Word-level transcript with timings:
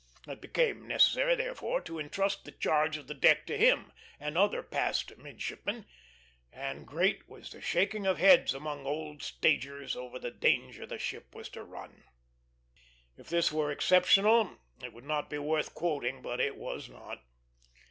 It 0.27 0.41
became 0.41 0.87
necessary, 0.87 1.35
therefore, 1.35 1.79
to 1.81 1.99
intrust 1.99 2.43
the 2.43 2.51
charge 2.51 2.97
of 2.97 3.05
the 3.05 3.13
deck 3.13 3.45
to 3.45 3.55
him 3.55 3.91
and 4.19 4.35
other 4.35 4.63
"passed" 4.63 5.15
midshipmen, 5.15 5.85
and 6.51 6.87
great 6.87 7.29
was 7.29 7.51
the 7.51 7.61
shaking 7.61 8.07
of 8.07 8.17
heads 8.17 8.55
among 8.55 8.87
old 8.87 9.21
stagers 9.21 9.95
over 9.95 10.17
the 10.17 10.31
danger 10.31 10.87
that 10.87 11.01
ship 11.01 11.35
was 11.35 11.49
to 11.49 11.63
run. 11.63 12.05
If 13.15 13.29
this 13.29 13.51
were 13.51 13.71
exceptional, 13.71 14.57
it 14.83 14.91
would 14.91 15.05
not 15.05 15.29
be 15.29 15.37
worth 15.37 15.75
quoting, 15.75 16.23
but 16.23 16.39
it 16.39 16.57
was 16.57 16.89
not. 16.89 17.21